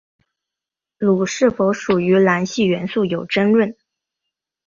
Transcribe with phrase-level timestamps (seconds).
[0.97, 3.77] 镥是否属于镧系元素有争论。